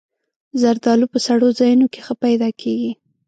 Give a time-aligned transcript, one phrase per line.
[0.61, 2.91] زردالو په سړو ځایونو کې ښه پیدا کېږي.